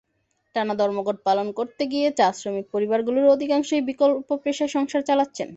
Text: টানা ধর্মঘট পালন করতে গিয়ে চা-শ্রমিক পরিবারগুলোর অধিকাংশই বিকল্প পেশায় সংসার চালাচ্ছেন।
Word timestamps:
টানা 0.55 0.73
ধর্মঘট 0.75 1.17
পালন 1.23 1.47
করতে 1.57 1.83
গিয়ে 1.91 2.07
চা-শ্রমিক 2.17 2.65
পরিবারগুলোর 2.71 3.33
অধিকাংশই 3.35 3.81
বিকল্প 3.89 4.29
পেশায় 4.43 4.71
সংসার 4.75 5.01
চালাচ্ছেন। 5.03 5.49